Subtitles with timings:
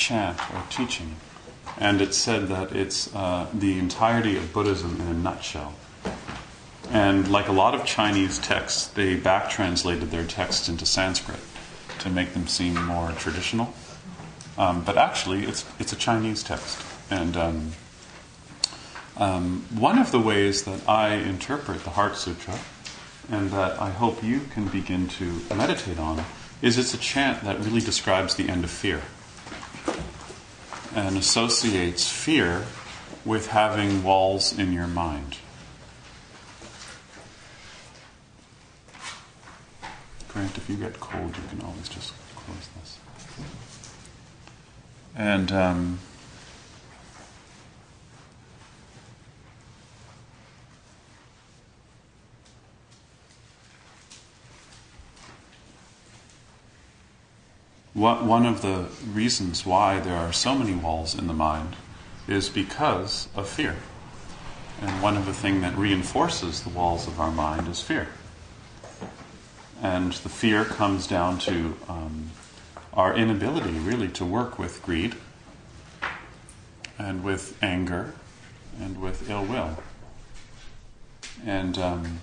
[0.00, 1.16] Chant or teaching.
[1.78, 5.74] And it's said that it's uh, the entirety of Buddhism in a nutshell.
[6.90, 11.38] And like a lot of Chinese texts, they back translated their texts into Sanskrit
[12.00, 13.72] to make them seem more traditional.
[14.58, 16.84] Um, but actually, it's, it's a Chinese text.
[17.10, 17.72] And um,
[19.16, 22.58] um, one of the ways that I interpret the Heart Sutra,
[23.30, 26.24] and that I hope you can begin to meditate on,
[26.62, 29.02] is it's a chant that really describes the end of fear
[30.94, 32.66] and associates fear
[33.24, 35.38] with having walls in your mind.
[40.28, 42.98] Grant, if you get cold, you can always just close this.
[45.16, 45.98] And um,
[58.00, 61.76] what, one of the reasons why there are so many walls in the mind
[62.26, 63.76] is because of fear.
[64.80, 68.08] And one of the things that reinforces the walls of our mind is fear.
[69.82, 72.30] And the fear comes down to um,
[72.94, 75.14] our inability, really, to work with greed
[76.98, 78.14] and with anger
[78.80, 79.76] and with ill will.
[81.44, 82.20] And um,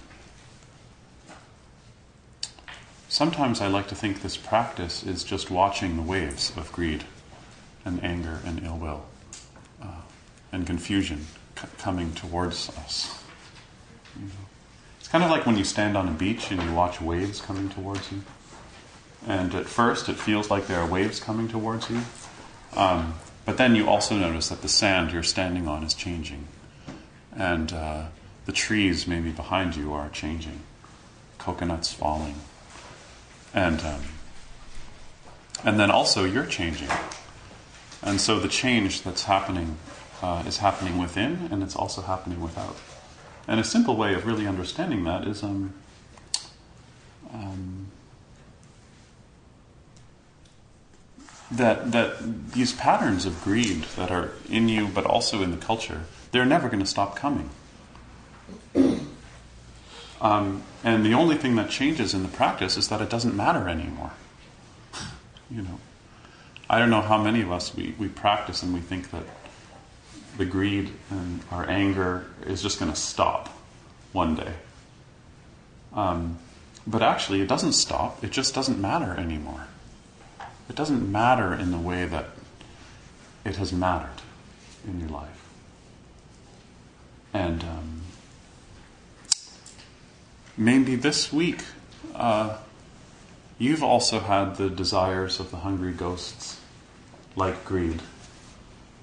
[3.18, 7.04] sometimes I like to think this practice is just watching the waves of greed
[7.84, 9.06] and anger and ill will
[9.82, 10.02] uh,
[10.52, 11.26] and confusion
[11.60, 13.24] c- coming towards us.
[14.16, 14.46] You know?
[15.00, 17.70] It's kind of like when you stand on a beach and you watch waves coming
[17.70, 18.22] towards you.
[19.26, 22.02] And at first, it feels like there are waves coming towards you.
[22.76, 26.48] Um, but then you also notice that the sand you're standing on is changing.
[27.36, 28.04] And uh,
[28.46, 30.60] the trees maybe behind you are changing.
[31.40, 32.36] Coconuts falling.
[33.54, 34.02] And, um,
[35.64, 36.90] and then also you're changing.
[38.04, 39.78] And so the change that's happening
[40.22, 42.76] uh, is happening within and it's also happening without.
[43.48, 45.74] And a simple way of really understanding that is um,
[47.34, 47.88] um,
[51.50, 56.04] that that these patterns of greed that are in you, but also in the culture,
[56.32, 57.50] they're never going to stop coming.
[60.20, 63.70] Um, and the only thing that changes in the practice is that it doesn't matter
[63.70, 64.12] anymore.
[65.50, 65.80] You know,
[66.70, 69.24] I don't know how many of us we, we practice and we think that
[70.38, 73.50] the greed and our anger is just going to stop
[74.12, 74.54] one day.
[75.94, 76.38] Um,
[76.86, 79.68] but actually, it doesn't stop, it just doesn't matter anymore.
[80.70, 82.30] It doesn't matter in the way that
[83.46, 84.22] it has mattered
[84.86, 85.50] in your life.
[87.34, 87.97] And um,
[90.58, 91.62] maybe this week,
[92.16, 92.58] uh,
[93.60, 96.60] you've also had the desires of the hungry ghosts,
[97.36, 98.02] like greed,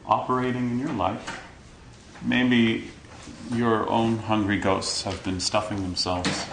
[0.04, 1.40] operating in your life.
[2.22, 2.90] Maybe
[3.52, 6.46] your own hungry ghosts have been stuffing themselves.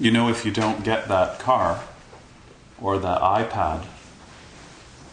[0.00, 1.82] You know, if you don't get that car
[2.80, 3.84] or that iPad,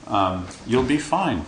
[0.08, 1.46] um, you'll be fine.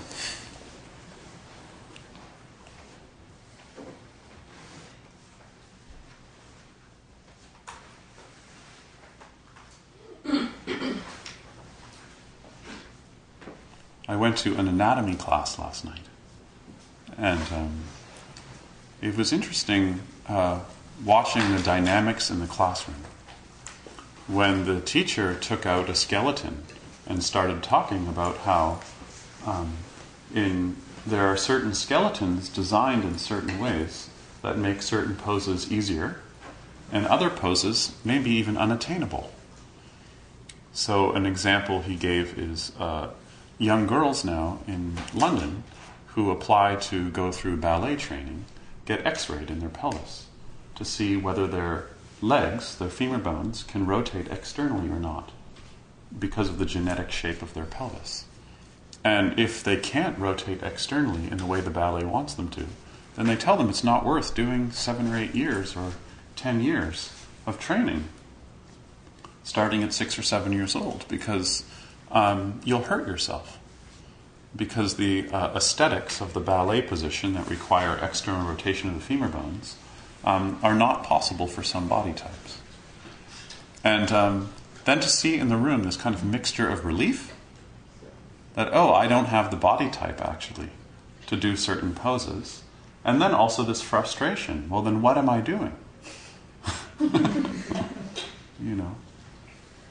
[14.18, 16.06] Went to an anatomy class last night,
[17.18, 17.84] and um,
[19.02, 20.60] it was interesting uh,
[21.04, 22.98] watching the dynamics in the classroom.
[24.28, 26.64] When the teacher took out a skeleton
[27.06, 28.82] and started talking about how,
[29.46, 29.78] um,
[30.34, 30.76] in
[31.06, 34.10] there are certain skeletons designed in certain ways
[34.42, 36.20] that make certain poses easier,
[36.92, 39.32] and other poses may be even unattainable.
[40.74, 43.10] So, an example he gave is uh,
[43.58, 45.64] young girls now in London
[46.08, 48.46] who apply to go through ballet training
[48.86, 50.28] get x rayed in their pelvis
[50.76, 51.88] to see whether their
[52.22, 55.32] legs, their femur bones, can rotate externally or not
[56.18, 58.26] because of the genetic shape of their pelvis.
[59.04, 62.66] And if they can't rotate externally in the way the ballet wants them to,
[63.16, 65.94] then they tell them it's not worth doing seven or eight years or
[66.36, 67.12] ten years
[67.46, 68.06] of training
[69.48, 71.64] starting at six or seven years old because
[72.12, 73.60] um, you'll hurt yourself.
[74.56, 79.28] Because the uh, aesthetics of the ballet position that require external rotation of the femur
[79.28, 79.76] bones
[80.24, 82.60] um, are not possible for some body types.
[83.84, 84.54] And um,
[84.86, 87.34] then to see in the room this kind of mixture of relief
[88.56, 90.70] that, oh, I don't have the body type actually
[91.28, 92.64] to do certain poses.
[93.06, 94.68] And then also this frustration.
[94.70, 95.76] Well, then what am I doing?
[97.00, 98.96] you know.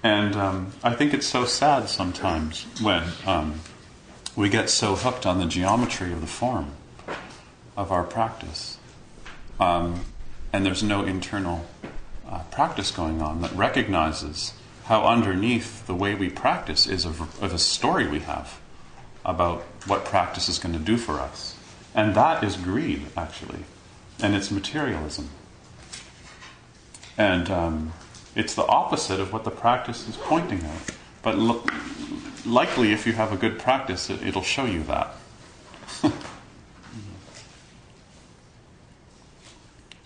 [0.03, 3.61] And um, I think it's so sad sometimes when um,
[4.37, 6.73] we get so hooked on the geometry of the form
[7.77, 8.79] of our practice,
[9.59, 10.05] um,
[10.53, 11.67] and there's no internal
[12.29, 14.53] uh, practice going on that recognizes
[14.85, 18.61] how underneath the way we practice is of, of a story we have
[19.25, 21.57] about what practice is going to do for us.
[21.95, 23.65] And that is greed, actually,
[24.23, 25.31] and it's materialism.
[27.19, 27.93] And um,
[28.37, 30.95] it's the opposite of what the practice is pointing at.
[31.23, 31.65] But lo-
[32.45, 35.15] likely, if you have a good practice, it, it'll show you that.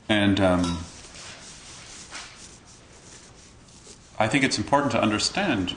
[0.08, 0.78] and um,
[4.18, 5.74] I think it's important to understand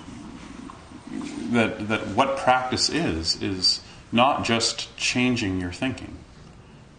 [1.51, 6.17] that, that what practice is, is not just changing your thinking.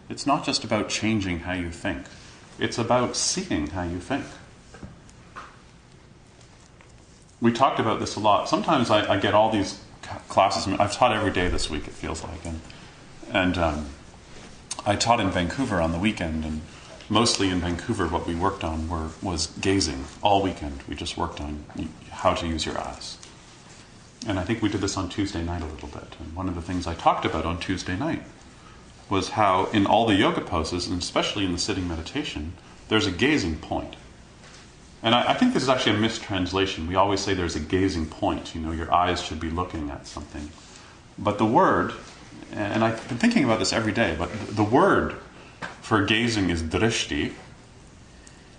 [0.09, 2.07] It's not just about changing how you think,
[2.59, 4.25] it's about seeing how you think
[7.41, 8.49] we talked about this a lot.
[8.49, 9.79] Sometimes I, I get all these
[10.27, 10.67] classes.
[10.79, 11.87] I've taught every day this week.
[11.87, 12.61] It feels like, and
[13.31, 13.89] and um,
[14.85, 16.61] I taught in Vancouver on the weekend, and
[17.09, 20.83] mostly in Vancouver, what we worked on were was gazing all weekend.
[20.87, 21.65] We just worked on
[22.11, 23.17] how to use your eyes,
[24.27, 26.15] and I think we did this on Tuesday night a little bit.
[26.19, 28.23] And one of the things I talked about on Tuesday night
[29.09, 32.53] was how in all the yoga poses, and especially in the sitting meditation,
[32.87, 33.95] there's a gazing point.
[35.05, 36.87] And I, I, think this is actually a mistranslation.
[36.87, 40.07] We always say there's a gazing point, you know, your eyes should be looking at
[40.07, 40.49] something.
[41.15, 41.93] But the word,
[42.51, 45.13] and I've been thinking about this every day, but the word
[45.79, 47.33] for gazing is drishti.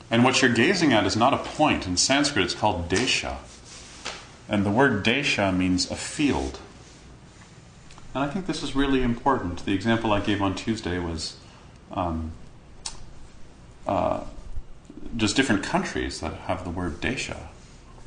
[0.09, 1.85] And what you're gazing at is not a point.
[1.85, 3.39] In Sanskrit, it's called desha.
[4.49, 6.61] And the word desha means a field.
[8.15, 9.65] And I think this is really important.
[9.65, 11.39] The example I gave on Tuesday was
[11.91, 12.31] um,
[13.85, 14.21] uh,
[15.17, 17.49] just different countries that have the word desha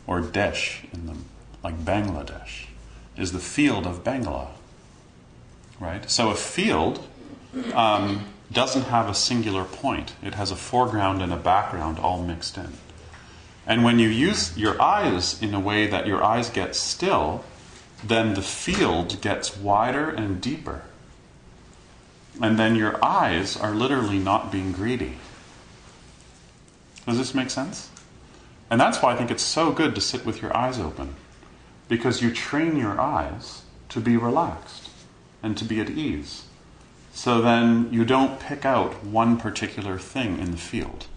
[0.05, 1.25] or desh in them,
[1.63, 2.67] like Bangladesh,
[3.17, 4.47] is the field of Bangla.
[5.79, 6.09] Right?
[6.09, 7.07] So a field
[7.73, 12.57] um, doesn't have a singular point, it has a foreground and a background all mixed
[12.57, 12.73] in.
[13.65, 17.43] And when you use your eyes in a way that your eyes get still,
[18.03, 20.81] then the field gets wider and deeper.
[22.41, 25.17] And then your eyes are literally not being greedy.
[27.05, 27.89] Does this make sense?
[28.69, 31.15] And that's why I think it's so good to sit with your eyes open,
[31.87, 34.89] because you train your eyes to be relaxed
[35.41, 36.45] and to be at ease.
[37.13, 41.07] So then you don't pick out one particular thing in the field.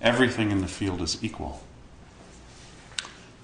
[0.00, 1.62] Everything in the field is equal.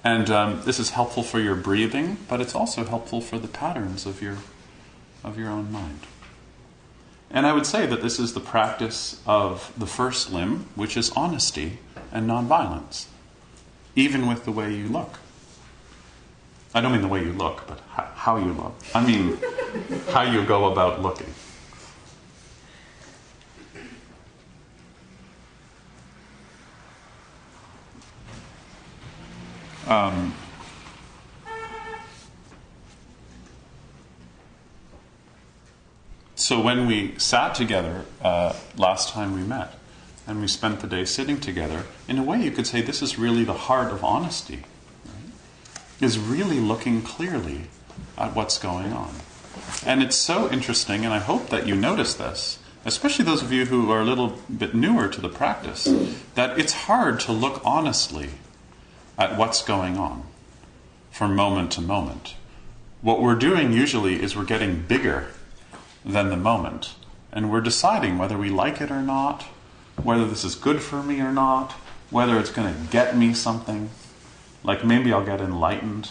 [0.04, 4.06] And um, this is helpful for your breathing, but it's also helpful for the patterns
[4.06, 4.38] of your,
[5.24, 6.00] of your own mind.
[7.30, 11.10] And I would say that this is the practice of the first limb, which is
[11.10, 11.78] honesty
[12.10, 13.06] and nonviolence,
[13.94, 15.18] even with the way you look.
[16.74, 18.74] I don't mean the way you look, but how you look.
[18.94, 19.38] I mean
[20.10, 21.32] how you go about looking.
[29.86, 30.34] Um,
[36.38, 39.74] So when we sat together uh, last time we met,
[40.24, 43.18] and we spent the day sitting together, in a way you could say this is
[43.18, 44.62] really the heart of honesty,
[45.04, 45.32] right?
[46.00, 47.62] is really looking clearly
[48.16, 49.16] at what's going on.
[49.84, 53.64] And it's so interesting, and I hope that you notice this, especially those of you
[53.66, 55.88] who are a little bit newer to the practice,
[56.36, 58.30] that it's hard to look honestly
[59.18, 60.22] at what's going on
[61.10, 62.36] from moment to moment.
[63.02, 65.32] What we're doing usually is we're getting bigger
[66.04, 66.94] than the moment.
[67.32, 69.42] And we're deciding whether we like it or not,
[70.02, 71.72] whether this is good for me or not,
[72.10, 73.90] whether it's going to get me something.
[74.64, 76.10] Like maybe I'll get enlightened.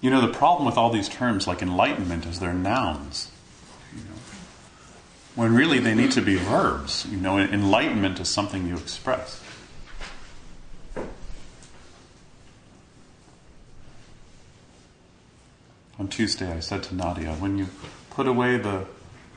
[0.00, 3.30] You know, the problem with all these terms like enlightenment is they're nouns.
[3.92, 4.20] You know?
[5.34, 7.06] When really they need to be verbs.
[7.10, 9.42] You know, enlightenment is something you express.
[15.98, 17.68] On Tuesday, I said to Nadia, when you
[18.10, 18.86] put away the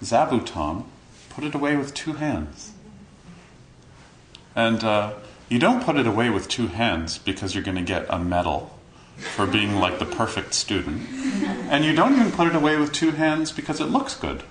[0.01, 0.86] zabuton,
[1.30, 2.74] put it away with two hands.
[4.56, 5.13] And uh,
[5.48, 8.78] you don't put it away with two hands because you're going to get a medal
[9.16, 11.08] for being like the perfect student.
[11.70, 14.44] And you don't even put it away with two hands because it looks good.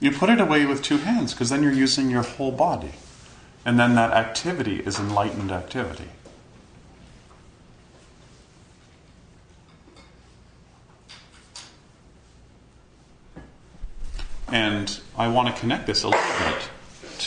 [0.00, 2.92] You put it away with two hands because then you're using your whole body.
[3.64, 6.10] And then that activity is enlightened activity.
[14.56, 16.70] And I want to connect this a little bit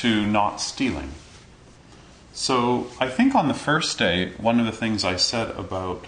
[0.01, 1.12] to not stealing.
[2.33, 6.07] So I think on the first day, one of the things I said about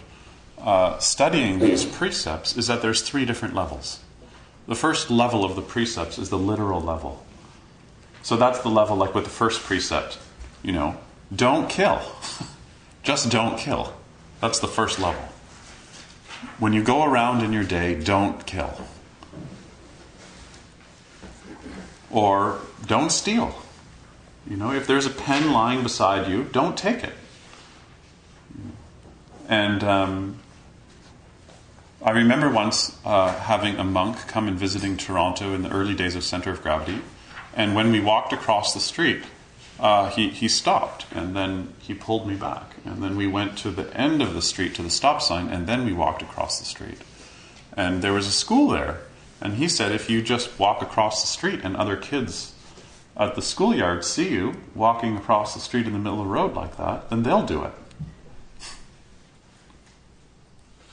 [0.57, 3.99] uh, studying these precepts is that there's three different levels.
[4.67, 7.23] The first level of the precepts is the literal level.
[8.23, 10.17] So that's the level like with the first precept,
[10.63, 10.97] you know,
[11.35, 12.01] don't kill.
[13.03, 13.93] Just don't kill.
[14.39, 15.21] That's the first level.
[16.57, 18.87] When you go around in your day, don't kill.
[22.11, 23.55] Or don't steal.
[24.49, 27.13] You know, if there's a pen lying beside you, don't take it.
[29.47, 30.39] And um,
[32.03, 36.15] I remember once uh, having a monk come and visiting Toronto in the early days
[36.15, 37.01] of Center of Gravity.
[37.53, 39.23] And when we walked across the street,
[39.79, 42.75] uh, he, he stopped and then he pulled me back.
[42.85, 45.67] And then we went to the end of the street to the stop sign and
[45.67, 46.99] then we walked across the street.
[47.75, 49.01] And there was a school there.
[49.41, 52.53] And he said, if you just walk across the street and other kids
[53.17, 56.53] at the schoolyard see you walking across the street in the middle of the road
[56.53, 57.73] like that, then they'll do it.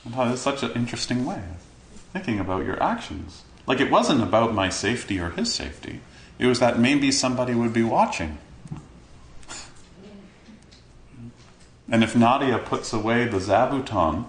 [0.04, 3.42] And how that's such an interesting way of thinking about your actions.
[3.66, 6.00] Like it wasn't about my safety or his safety.
[6.38, 8.38] It was that maybe somebody would be watching.
[11.90, 14.26] And if Nadia puts away the zabuton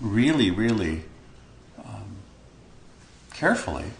[0.00, 1.04] really, really
[3.34, 3.90] carefully,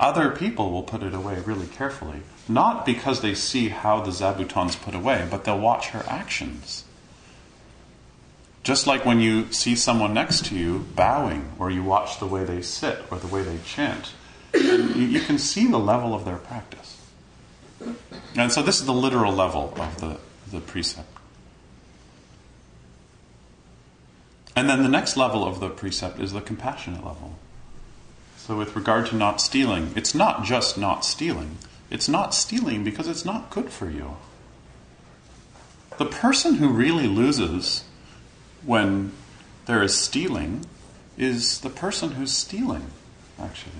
[0.00, 2.22] other people will put it away really carefully.
[2.48, 6.84] Not because they see how the zabuton's put away, but they'll watch her actions.
[8.62, 12.44] Just like when you see someone next to you bowing, or you watch the way
[12.44, 14.12] they sit, or the way they chant,
[14.54, 16.96] you, you can see the level of their practice.
[18.34, 20.18] And so this is the literal level of the,
[20.50, 21.08] the precept.
[24.56, 27.38] And then the next level of the precept is the compassionate level.
[28.48, 31.58] So, with regard to not stealing, it's not just not stealing,
[31.90, 34.16] it's not stealing because it's not good for you.
[35.98, 37.84] The person who really loses
[38.64, 39.12] when
[39.66, 40.64] there is stealing
[41.18, 42.86] is the person who's stealing,
[43.38, 43.72] actually.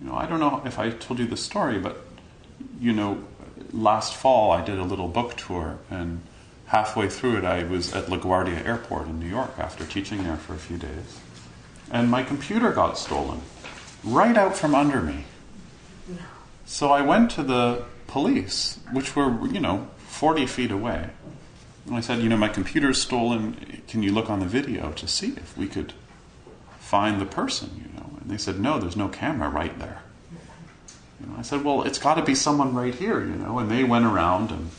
[0.00, 2.06] You know, I don't know if I told you the story, but
[2.80, 3.22] you know,
[3.70, 6.22] last fall I did a little book tour, and
[6.68, 10.54] halfway through it, I was at LaGuardia Airport in New York after teaching there for
[10.54, 11.20] a few days,
[11.90, 13.40] and my computer got stolen
[14.04, 15.24] right out from under me.
[16.64, 21.10] So I went to the police, which were, you know, 40 feet away.
[21.86, 23.82] And I said, you know, my computer's stolen.
[23.86, 25.92] Can you look on the video to see if we could
[26.80, 28.10] find the person, you know?
[28.20, 30.02] And they said, no, there's no camera right there.
[31.20, 33.58] You know, I said, well, it's got to be someone right here, you know?
[33.58, 34.70] And they went around and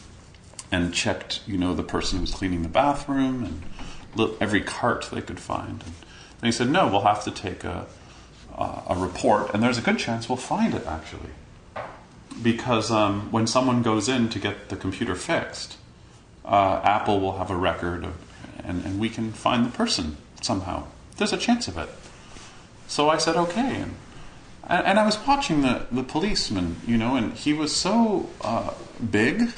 [0.71, 5.21] and checked, you know, the person who was cleaning the bathroom and every cart they
[5.21, 5.83] could find.
[5.83, 5.93] And
[6.45, 7.87] he said, no, we'll have to take a,
[8.55, 11.31] a, a report, and there's a good chance we'll find it actually.
[12.41, 15.77] Because um, when someone goes in to get the computer fixed,
[16.45, 18.13] uh, Apple will have a record, of,
[18.63, 20.85] and, and we can find the person somehow.
[21.17, 21.89] There's a chance of it.
[22.87, 23.83] So I said, okay.
[23.83, 23.95] And,
[24.69, 28.73] and I was watching the, the policeman, you know, and he was so uh,
[29.09, 29.49] big,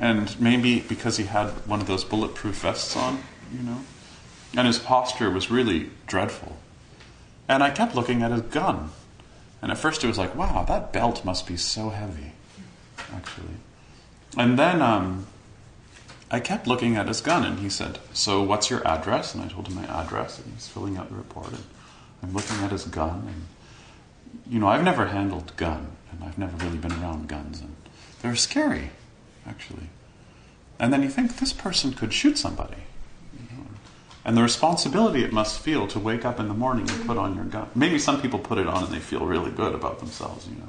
[0.00, 3.80] and maybe because he had one of those bulletproof vests on, you know,
[4.56, 6.56] and his posture was really dreadful.
[7.48, 8.90] And I kept looking at his gun.
[9.60, 12.32] And at first it was like, wow, that belt must be so heavy,
[13.14, 13.56] actually.
[14.36, 15.26] And then um,
[16.30, 19.34] I kept looking at his gun, and he said, So what's your address?
[19.34, 21.48] And I told him my address, and he's filling out the report.
[21.48, 21.64] And
[22.22, 23.46] I'm looking at his gun, and,
[24.52, 27.74] you know, I've never handled gun, and I've never really been around guns, and
[28.20, 28.90] they're scary.
[29.46, 29.88] actually.
[30.78, 32.76] And then you think this person could shoot somebody.
[34.28, 37.34] And the responsibility it must feel to wake up in the morning and put on
[37.34, 37.70] your gun.
[37.74, 40.68] Maybe some people put it on and they feel really good about themselves, you know.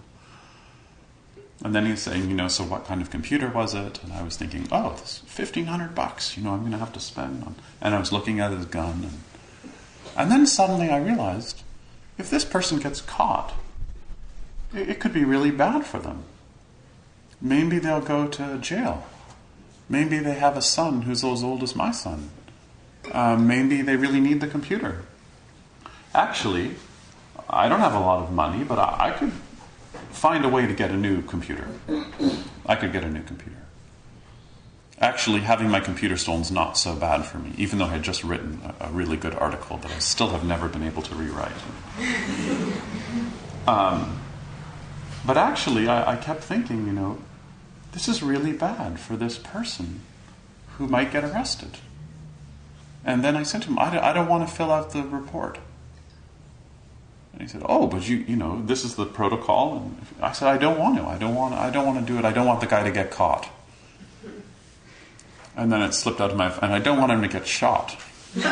[1.66, 4.02] And then he's saying, you know, so what kind of computer was it?
[4.02, 6.38] And I was thinking, oh, it's fifteen hundred bucks.
[6.38, 7.56] You know, I'm going to have to spend on.
[7.82, 9.74] And I was looking at his gun, and
[10.16, 11.64] and then suddenly I realized,
[12.18, 13.52] if this person gets caught,
[14.74, 16.24] it, it could be really bad for them.
[17.42, 19.06] Maybe they'll go to jail.
[19.90, 22.30] Maybe they have a son who's as old as my son.
[23.12, 25.04] Uh, maybe they really need the computer.
[26.14, 26.76] Actually,
[27.50, 29.32] I don't have a lot of money, but I, I could
[30.12, 31.68] find a way to get a new computer.
[32.66, 33.56] I could get a new computer.
[35.00, 38.04] Actually, having my computer stolen is not so bad for me, even though I had
[38.04, 41.16] just written a, a really good article that I still have never been able to
[41.16, 41.52] rewrite.
[43.68, 44.20] Um,
[45.28, 47.20] but actually, I, I kept thinking, you know,
[47.92, 50.00] this is really bad for this person
[50.78, 51.78] who might get arrested.
[53.06, 55.58] And then I to him, I don't, I don't want to fill out the report.
[57.34, 60.50] And he said, "Oh, but you, you know, this is the protocol." And I said,
[60.50, 61.06] "I don't want to.
[61.06, 61.54] I don't want.
[61.56, 62.26] I don't want to do it.
[62.26, 63.50] I don't want the guy to get caught."
[65.56, 67.98] And then it slipped out of my, and I don't want him to get shot.
[68.36, 68.46] but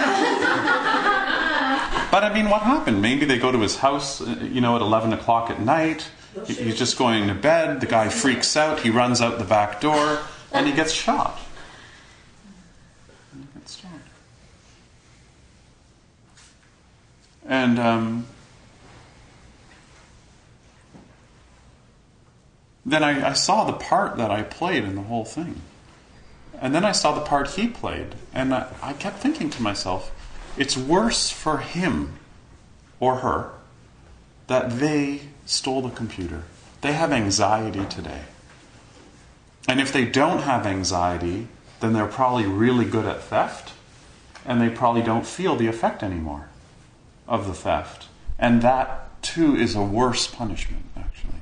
[2.24, 3.01] I mean, what happened?
[3.01, 6.10] Maybe they go to his house, uh, you know, at eleven o'clock at night.
[6.46, 7.82] He's just going to bed.
[7.82, 8.82] The guy freaks out.
[8.82, 10.20] He runs out the back door.
[10.54, 11.39] And he gets shot.
[17.48, 18.27] And um,
[22.86, 25.62] then I, I, saw the part that I played in the whole thing.
[26.60, 30.12] And then I saw the part he played, and I, I kept thinking to myself,
[30.58, 32.19] it's worse for him
[33.00, 33.52] or her
[34.48, 36.43] that they stole the computer.
[36.82, 38.24] They have anxiety today.
[39.69, 41.48] And if they don't have anxiety,
[41.80, 43.74] then they're probably really good at theft,
[44.45, 46.50] and they probably don't feel the effect anymore
[47.28, 48.08] of the theft.
[48.40, 51.42] And that, too, is a worse punishment actually,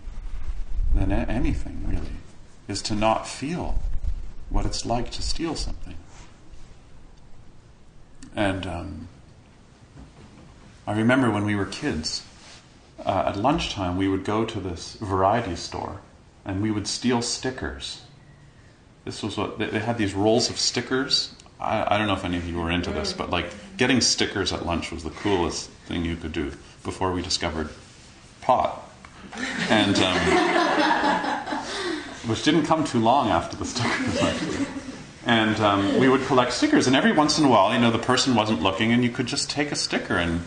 [0.93, 2.17] than anything, really,
[2.67, 3.80] is to not feel
[4.50, 5.95] what it's like to steal something.
[8.36, 9.08] And um,
[10.88, 12.24] I remember when we were kids,
[13.06, 16.02] uh, at lunchtime, we would go to this variety store
[16.43, 18.02] and we would steal stickers.
[19.04, 21.34] This was what they, they had these rolls of stickers.
[21.65, 24.54] I, I, don't know if any of you were into this, but like getting stickers
[24.54, 26.51] at lunch was the coolest thing you could do
[26.84, 27.69] before we discovered
[28.41, 28.86] pot
[29.69, 30.17] and um,
[32.28, 34.65] which didn't come too long after the stickers actually.
[35.25, 37.97] And um, we would collect stickers, and every once in a while, you know, the
[37.97, 40.43] person wasn't looking, and you could just take a sticker, and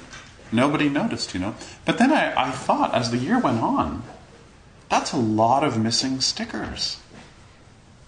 [0.52, 1.57] nobody noticed, you know.
[1.85, 4.04] But then I, I thought, as the year went on,
[4.88, 7.00] that's a lot of missing stickers.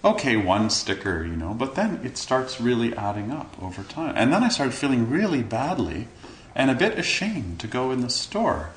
[0.03, 4.15] Okay, one sticker, you know, but then it starts really adding up over time.
[4.17, 6.07] And then I started feeling really badly
[6.55, 8.71] and a bit ashamed to go in the store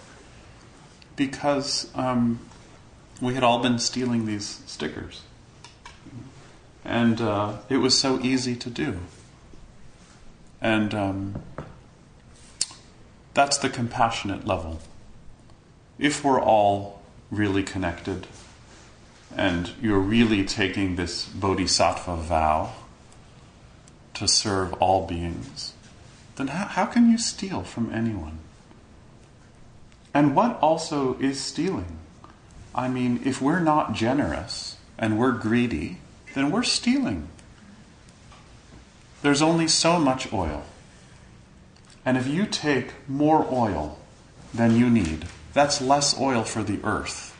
[1.16, 2.40] because um,
[3.22, 5.22] we had all been stealing these stickers.
[6.84, 8.98] And uh, it was so easy to do.
[10.60, 11.42] And um,
[13.32, 14.80] that's the compassionate level.
[15.98, 18.26] If we're all really connected
[19.36, 22.72] and you're really taking this bodhisattva vow
[24.14, 25.74] to serve all beings,
[26.36, 28.38] then how, how can you steal from anyone?
[30.12, 31.98] And what also is stealing?
[32.74, 35.98] I mean, if we're not generous and we're greedy,
[36.34, 37.28] then we're stealing.
[39.22, 40.64] There's only so much oil.
[42.04, 43.98] And if you take more oil
[44.52, 47.33] than you need, that's less oil for the earth,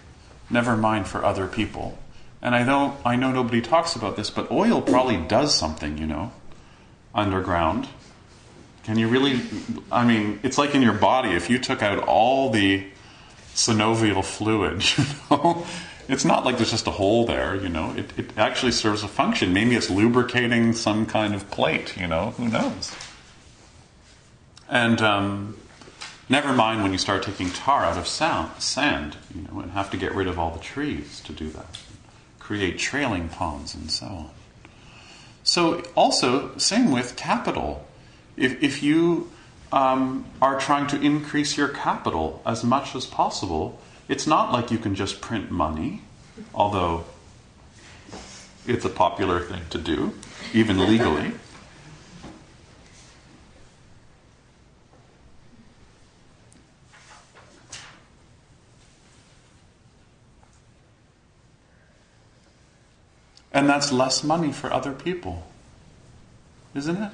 [0.50, 1.98] never mind for other people.
[2.42, 6.06] And I know, I know nobody talks about this, but oil probably does something, you
[6.06, 6.32] know,
[7.14, 7.88] underground.
[8.84, 9.40] Can you really?
[9.90, 11.30] I mean, it's like in your body.
[11.30, 12.84] If you took out all the
[13.54, 15.66] synovial fluid, you know,
[16.06, 17.56] it's not like there's just a hole there.
[17.56, 19.54] You know, it, it actually serves a function.
[19.54, 21.96] Maybe it's lubricating some kind of plate.
[21.96, 22.94] You know, who knows?
[24.68, 25.56] And um,
[26.28, 29.90] never mind when you start taking tar out of sound, sand, you know, and have
[29.90, 31.78] to get rid of all the trees to do that,
[32.38, 34.30] create trailing ponds and so on.
[35.42, 37.86] So also, same with capital
[38.36, 39.30] if, if you
[39.72, 44.78] um, are trying to increase your capital as much as possible, it's not like you
[44.78, 46.02] can just print money,
[46.54, 47.04] although
[48.66, 50.14] it's a popular thing to do,
[50.52, 51.32] even legally.
[63.64, 65.42] And that's less money for other people,
[66.74, 67.12] isn't it?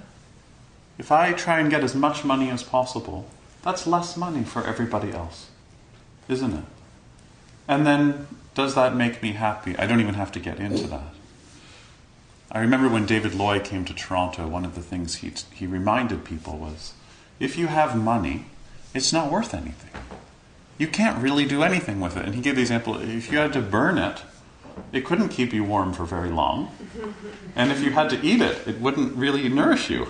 [0.98, 3.28] If I try and get as much money as possible,
[3.62, 5.50] that's less money for everybody else,
[6.28, 6.64] isn't it?
[7.68, 9.78] And then, does that make me happy?
[9.78, 11.14] I don't even have to get into that.
[12.50, 16.24] I remember when David Loy came to Toronto, one of the things he, he reminded
[16.24, 16.94] people was
[17.38, 18.46] if you have money,
[18.92, 19.92] it's not worth anything.
[20.78, 22.24] You can't really do anything with it.
[22.24, 24.22] And he gave the example if you had to burn it,
[24.92, 26.74] it couldn't keep you warm for very long.
[27.54, 30.08] And if you had to eat it, it wouldn't really nourish you.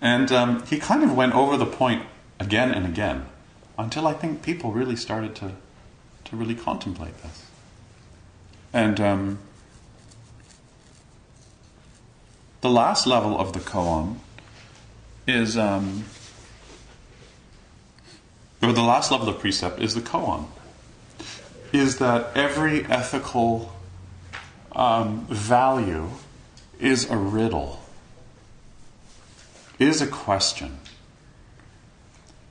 [0.00, 2.04] And um, he kind of went over the point
[2.38, 3.26] again and again
[3.76, 5.52] until I think people really started to,
[6.24, 7.46] to really contemplate this.
[8.72, 9.38] And um,
[12.60, 14.16] the last level of the koan
[15.26, 16.04] is, um,
[18.62, 20.46] or the last level of precept is the koan,
[21.72, 23.72] is that every ethical
[24.72, 26.08] um, value
[26.80, 27.82] is a riddle,
[29.78, 30.78] is a question.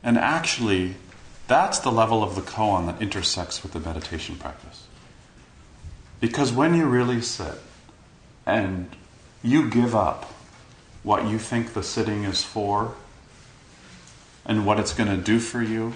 [0.03, 0.95] And actually,
[1.47, 4.87] that's the level of the koan that intersects with the meditation practice.
[6.19, 7.55] Because when you really sit
[8.45, 8.89] and
[9.43, 10.25] you give up
[11.03, 12.95] what you think the sitting is for
[14.45, 15.93] and what it's going to do for you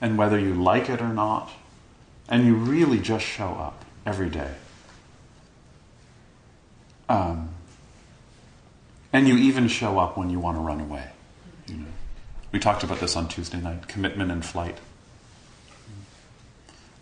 [0.00, 1.50] and whether you like it or not,
[2.28, 4.52] and you really just show up every day.
[7.08, 7.50] Um,
[9.12, 11.10] and you even show up when you want to run away.
[11.66, 11.86] You know.
[12.52, 14.78] We talked about this on Tuesday night commitment and flight.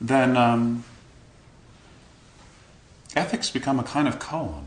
[0.01, 0.85] Then um,
[3.15, 4.65] ethics become a kind of koan,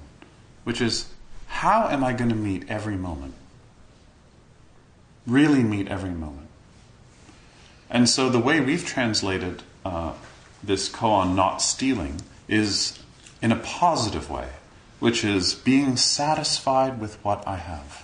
[0.64, 1.10] which is
[1.48, 3.34] how am I going to meet every moment?
[5.26, 6.48] Really meet every moment.
[7.90, 10.14] And so the way we've translated uh,
[10.64, 13.00] this koan not stealing is
[13.42, 14.50] in a positive way,
[15.00, 18.04] which is being satisfied with what I have.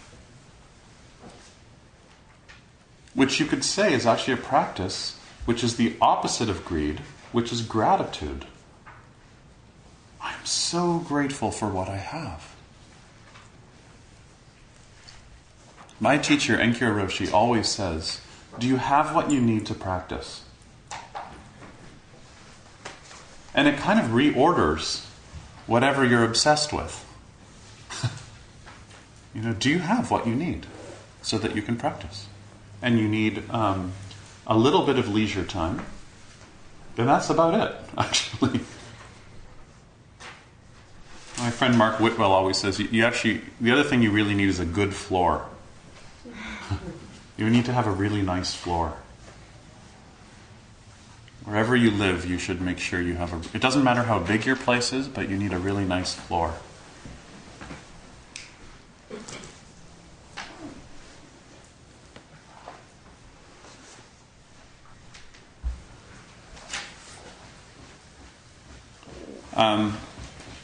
[3.13, 6.99] Which you could say is actually a practice which is the opposite of greed,
[7.31, 8.45] which is gratitude.
[10.21, 12.53] I'm so grateful for what I have.
[15.99, 18.21] My teacher, Enkyo Roshi, always says,
[18.57, 20.43] Do you have what you need to practice?
[23.53, 25.05] And it kind of reorders
[25.67, 27.05] whatever you're obsessed with.
[29.35, 30.65] you know, do you have what you need
[31.21, 32.27] so that you can practice?
[32.81, 33.93] And you need um,
[34.47, 35.85] a little bit of leisure time.
[36.95, 38.61] Then that's about it, actually.
[41.37, 44.59] My friend Mark Whitwell always says you actually, the other thing you really need is
[44.59, 45.45] a good floor.
[47.37, 48.97] you need to have a really nice floor.
[51.45, 53.55] Wherever you live, you should make sure you have a.
[53.55, 56.53] It doesn't matter how big your place is, but you need a really nice floor.
[69.59, 69.97] Um,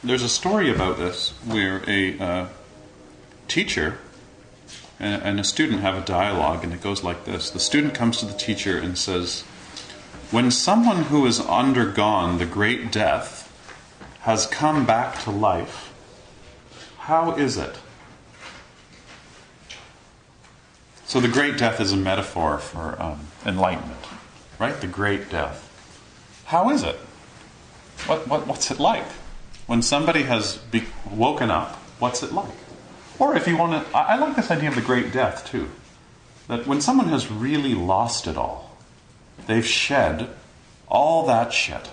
[0.05, 2.47] there's a story about this where a uh,
[3.49, 3.97] teacher
[4.99, 8.17] and, and a student have a dialogue, and it goes like this The student comes
[8.19, 9.43] to the teacher and says,
[10.31, 13.51] When someone who has undergone the great death
[14.21, 15.93] has come back to life,
[16.97, 17.77] how is it?
[21.05, 23.99] So, the great death is a metaphor for um, enlightenment,
[24.59, 24.79] right?
[24.81, 25.61] The great death.
[26.45, 26.95] How is it?
[28.07, 29.05] What, what, what's it like?
[29.67, 32.53] When somebody has be- woken up, what's it like?
[33.19, 35.69] Or if you want to, I like this idea of the great death too.
[36.47, 38.64] That when someone has really lost it all,
[39.47, 40.29] they've shed
[40.87, 41.89] all that shit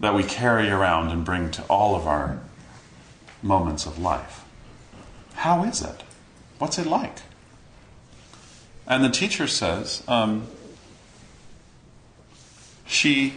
[0.00, 2.38] that we carry around and bring to all of our
[3.42, 4.44] moments of life.
[5.34, 6.02] How is it?
[6.58, 7.18] What's it like?
[8.86, 10.46] And the teacher says, um,
[12.86, 13.34] she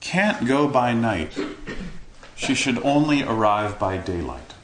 [0.00, 1.32] can't go by night
[2.40, 4.54] she should only arrive by daylight.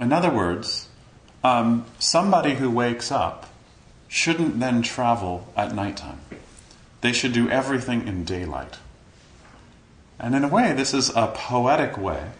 [0.00, 0.89] In other words,
[1.42, 3.46] um, somebody who wakes up
[4.08, 6.20] shouldn't then travel at nighttime.
[7.00, 8.78] They should do everything in daylight.
[10.18, 12.30] And in a way, this is a poetic way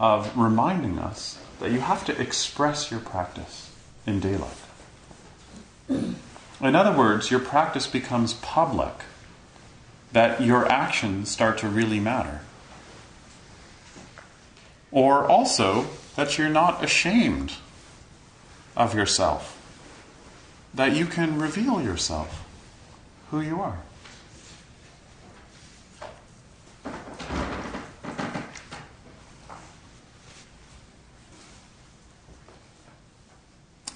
[0.00, 3.70] of reminding us that you have to express your practice
[4.06, 4.56] in daylight.
[5.88, 8.94] In other words, your practice becomes public
[10.12, 12.40] that your actions start to really matter.
[14.90, 17.54] Or also that you're not ashamed
[18.76, 19.58] of yourself,
[20.74, 22.46] that you can reveal yourself,
[23.30, 23.78] who you are.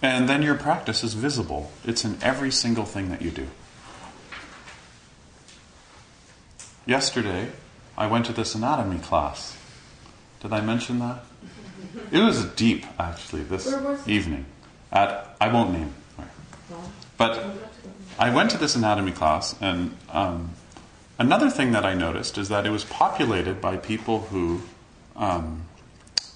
[0.03, 1.73] And then your practice is visible.
[1.85, 3.49] It's in every single thing that you do.
[6.87, 7.49] Yesterday,
[7.99, 9.57] I went to this anatomy class.
[10.41, 11.25] Did I mention that?
[12.13, 13.67] It was deep, actually, this
[14.07, 14.45] evening.
[14.97, 16.31] At I won't name where,
[17.19, 17.45] but
[18.19, 20.53] I went to this anatomy class, and um,
[21.19, 24.63] another thing that I noticed is that it was populated by people who
[25.15, 25.67] um,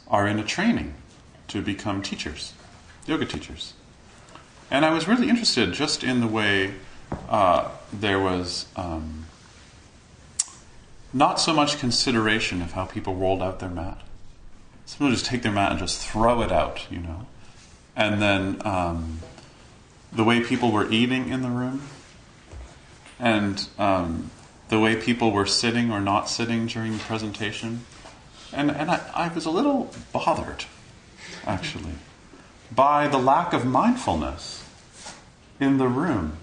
[0.09, 0.93] are in a training
[1.49, 2.53] to become teachers,
[3.07, 3.73] yoga teachers.
[4.71, 6.75] And I was really interested just in the way
[7.31, 9.25] uh, there was um,
[11.15, 14.03] not so much consideration of how people rolled out their mat.
[14.85, 17.25] Some would just take their mat and just throw it out, you know.
[18.01, 19.19] And then um,
[20.11, 21.83] the way people were eating in the room,
[23.19, 24.31] and um,
[24.71, 27.85] the way people were sitting or not sitting during the presentation.
[28.55, 30.65] And, and I, I was a little bothered,
[31.47, 31.93] actually,
[32.75, 34.65] by the lack of mindfulness
[35.61, 36.39] in the room.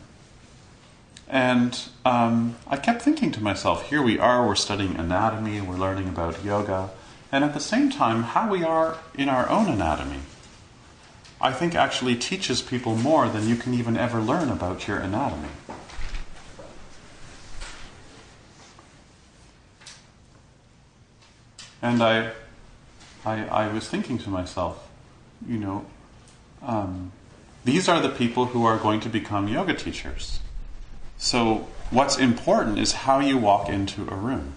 [1.28, 6.08] And um, I kept thinking to myself, here we are, we're studying anatomy, we're learning
[6.08, 6.92] about yoga,
[7.32, 10.20] and at the same time, how we are in our own anatomy.
[11.40, 15.50] I think actually teaches people more than you can even ever learn about your anatomy.
[21.82, 22.32] And I,
[23.24, 24.90] I, I was thinking to myself,
[25.48, 25.86] you know,
[26.64, 27.12] um,
[27.66, 30.40] these are the people who are going to become yoga teachers.
[31.18, 34.54] So, what's important is how you walk into a room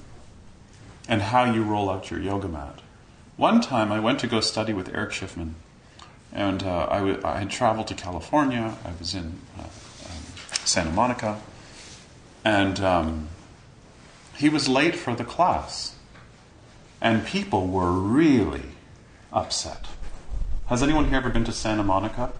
[1.08, 2.80] and how you roll out your yoga mat.
[3.36, 5.54] One time I went to go study with Erich Schiffmann,
[6.32, 8.76] and uh, I, w- I had traveled to California.
[8.84, 10.22] I was in uh, um,
[10.64, 11.40] Santa Monica,
[12.44, 13.28] and um,
[14.36, 15.96] he was late for the class,
[17.00, 18.62] and people were really
[19.32, 19.86] upset.
[20.66, 22.32] Has anyone here ever been to Santa Monica?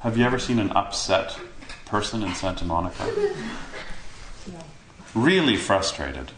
[0.00, 1.38] Have you ever seen an upset
[1.86, 3.34] person in Santa Monica?
[5.14, 6.32] Really frustrated.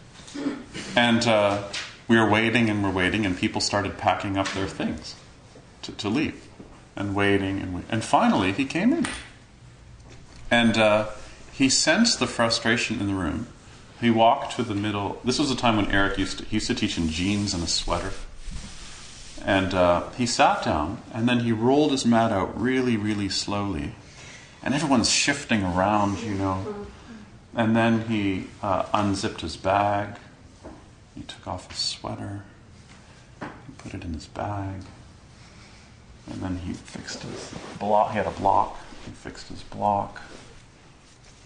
[0.96, 1.68] And uh,
[2.08, 5.14] we were waiting and we're waiting, and people started packing up their things
[5.82, 6.43] to, to leave.
[6.96, 9.06] And waiting, and, wait- and finally he came in.
[10.50, 11.08] And uh,
[11.52, 13.48] he sensed the frustration in the room.
[14.00, 15.20] He walked to the middle.
[15.24, 17.62] This was a time when Erich used to, he used to teach in jeans and
[17.62, 18.12] a sweater.
[19.44, 23.94] And uh, he sat down, and then he rolled his mat out really, really slowly.
[24.62, 26.86] And everyone's shifting around, you know.
[27.54, 30.16] And then he uh, unzipped his bag.
[31.14, 32.44] He took off his sweater.
[33.40, 34.82] He put it in his bag.
[36.30, 38.12] And then he fixed his block.
[38.12, 38.78] He had a block.
[39.04, 40.22] He fixed his block.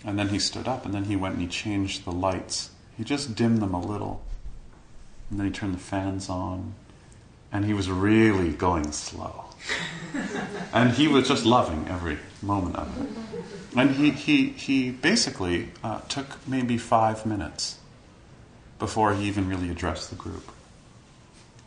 [0.05, 2.71] And then he stood up, and then he went and he changed the lights.
[2.97, 4.23] He just dimmed them a little.
[5.31, 6.75] And then he turned the fans on.
[7.51, 9.47] And he was really going slow.
[10.73, 13.09] and he was just loving every moment of it.
[13.77, 17.79] And he, he, he basically uh, took maybe five minutes
[18.79, 20.51] before he even really addressed the group.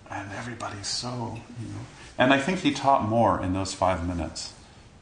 [0.09, 1.85] And everybody's so, you know.
[2.21, 4.53] And I think he taught more in those five minutes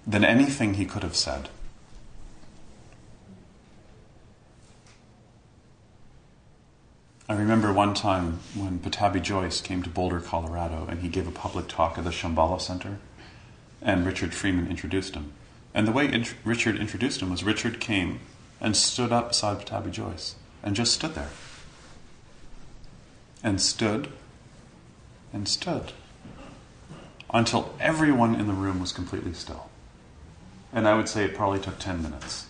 [0.07, 1.49] than anything he could have said.
[7.27, 11.31] I remember one time when Pattabhi Jois came to Boulder, Colorado, and he gave a
[11.31, 12.99] public talk at the Shambhala Center,
[13.81, 15.33] and Richard Freeman introduced him.
[15.73, 18.21] And the way int- Richard introduced him was Richard came
[18.61, 21.31] and stood up beside Pattabhi Jois and just stood there.
[23.43, 24.07] And stood
[25.33, 25.91] and stood
[27.31, 29.69] until everyone in the room was completely still.
[30.73, 32.47] And I would say it probably took 10 minutes.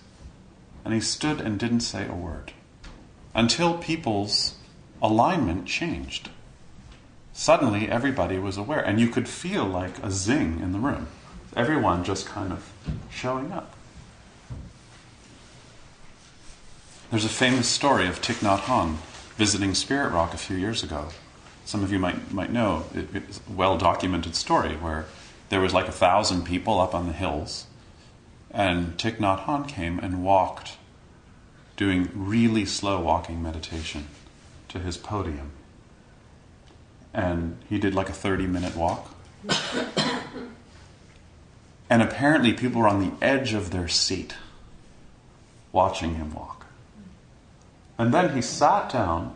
[0.85, 2.53] And he stood and didn't say a word
[3.35, 4.55] until people's
[5.01, 6.29] alignment changed.
[7.33, 11.07] Suddenly, everybody was aware, and you could feel like a zing in the room.
[11.55, 12.71] Everyone just kind of
[13.09, 13.75] showing up.
[17.11, 18.97] There's a famous story of Thich Nhat Hanh
[19.37, 21.07] visiting Spirit Rock a few years ago.
[21.69, 25.05] Some of you might, might know it, it's a well documented story where
[25.49, 27.67] there was like a thousand people up on the hills,
[28.49, 30.77] and Thich Nhat Hanh came and walked,
[31.77, 34.08] doing really slow walking meditation
[34.69, 35.51] to his podium.
[37.13, 39.13] And he did like a 30 minute walk.
[41.88, 44.34] and apparently, people were on the edge of their seat
[45.71, 46.65] watching him walk.
[47.99, 49.36] And then he sat down,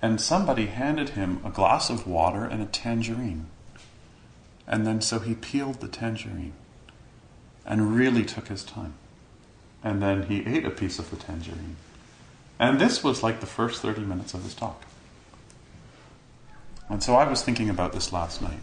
[0.00, 3.46] and somebody handed him a glass of water and a tangerine.
[4.66, 6.52] And then so he peeled the tangerine
[7.66, 8.94] and really took his time.
[9.82, 11.76] And then he ate a piece of the tangerine.
[12.58, 14.82] And this was like the first 30 minutes of his talk.
[16.88, 18.60] And so I was thinking about this last night.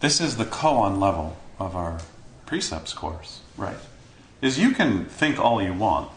[0.00, 2.00] This is the koan level of our
[2.46, 3.76] precepts course, right?
[4.40, 6.10] Is you can think all you want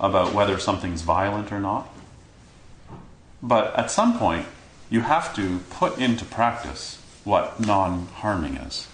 [0.00, 1.88] about whether something's violent or not,
[3.44, 4.46] but at some point,
[4.88, 8.88] you have to put into practice what non harming is.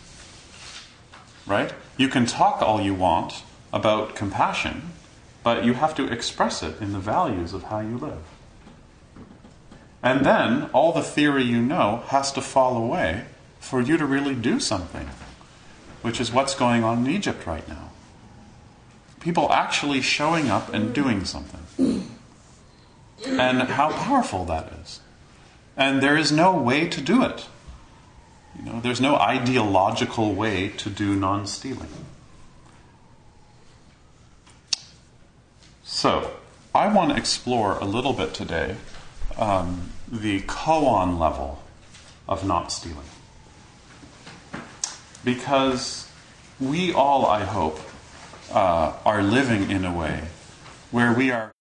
[1.46, 1.72] Right?
[1.96, 4.90] You can talk all you want about compassion,
[5.44, 8.24] but you have to express it in the values of how you live.
[10.02, 13.26] And then all the theory you know has to fall away
[13.60, 15.08] for you to really do something,
[16.02, 17.90] which is what's going on in Egypt right now.
[19.20, 22.10] People actually showing up and doing something.
[23.26, 25.00] And how powerful that is.
[25.76, 27.46] And there is no way to do it.
[28.58, 31.88] You know, there's no ideological way to do non stealing.
[35.82, 36.32] So,
[36.74, 38.76] I want to explore a little bit today
[39.36, 41.62] um, the koan level
[42.28, 42.98] of not stealing.
[45.24, 46.08] Because
[46.58, 47.80] we all, I hope,
[48.52, 50.28] uh, are living in a way
[50.90, 51.52] where we are